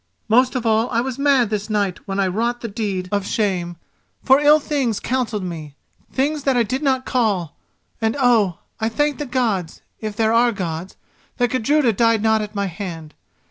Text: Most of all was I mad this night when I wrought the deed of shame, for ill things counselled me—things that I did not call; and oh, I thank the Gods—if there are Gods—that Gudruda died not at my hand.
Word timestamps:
Most 0.27 0.55
of 0.55 0.65
all 0.65 0.87
was 1.03 1.19
I 1.19 1.21
mad 1.21 1.51
this 1.51 1.69
night 1.69 1.99
when 2.07 2.19
I 2.19 2.25
wrought 2.25 2.61
the 2.61 2.67
deed 2.67 3.07
of 3.11 3.23
shame, 3.23 3.77
for 4.23 4.39
ill 4.39 4.59
things 4.59 4.99
counselled 4.99 5.43
me—things 5.43 6.41
that 6.41 6.57
I 6.57 6.63
did 6.63 6.81
not 6.81 7.05
call; 7.05 7.55
and 8.01 8.17
oh, 8.19 8.57
I 8.79 8.89
thank 8.89 9.19
the 9.19 9.27
Gods—if 9.27 10.15
there 10.15 10.33
are 10.33 10.51
Gods—that 10.53 11.51
Gudruda 11.51 11.93
died 11.93 12.23
not 12.23 12.41
at 12.41 12.55
my 12.55 12.65
hand. 12.65 13.13